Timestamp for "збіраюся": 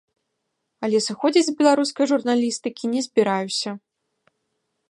3.09-3.71